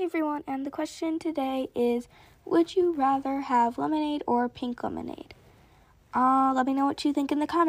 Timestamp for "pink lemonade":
4.48-5.34